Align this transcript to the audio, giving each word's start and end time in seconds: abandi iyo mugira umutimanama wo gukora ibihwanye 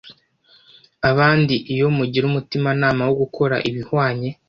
abandi 1.09 1.55
iyo 1.73 1.87
mugira 1.97 2.25
umutimanama 2.31 3.01
wo 3.07 3.15
gukora 3.21 3.55
ibihwanye 3.69 4.29